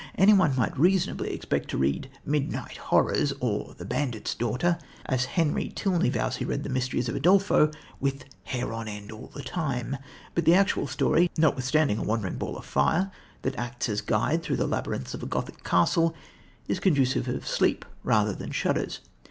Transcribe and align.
Anyone 0.17 0.55
might 0.55 0.75
reasonably 0.79 1.31
expect 1.31 1.69
to 1.69 1.77
read 1.77 2.09
Midnight 2.25 2.75
Horrors, 2.77 3.33
or 3.39 3.75
The 3.75 3.85
Bandit's 3.85 4.33
Daughter, 4.33 4.79
as 5.05 5.25
Henry 5.37 5.71
Tilney 5.75 6.09
vows 6.09 6.37
he 6.37 6.43
read 6.43 6.63
The 6.63 6.71
Mysteries 6.71 7.07
of 7.07 7.13
Udolpho, 7.15 7.69
with 7.99 8.25
"hair 8.45 8.73
on 8.73 8.87
end 8.87 9.11
all 9.11 9.27
the 9.27 9.43
time"; 9.43 9.97
but 10.33 10.45
the 10.45 10.55
actual 10.55 10.87
story, 10.87 11.29
notwithstanding 11.37 11.99
a 11.99 12.03
wandering 12.03 12.37
ball 12.37 12.57
of 12.57 12.65
fire, 12.65 13.11
that 13.43 13.55
acts 13.57 13.89
as 13.89 14.01
guide 14.01 14.41
through 14.41 14.57
the 14.57 14.65
labyrinths 14.65 15.13
of 15.13 15.21
a 15.21 15.27
Gothic 15.27 15.63
castle, 15.63 16.15
is 16.67 16.79
conducive 16.79 17.27
of 17.27 17.45
sleep 17.45 17.85
rather 18.03 18.33
than 18.33 18.49
shudders. 18.49 19.01